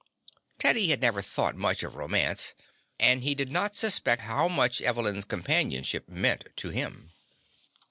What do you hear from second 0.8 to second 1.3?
had never